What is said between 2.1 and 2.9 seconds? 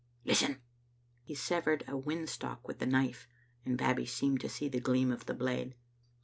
stalk with the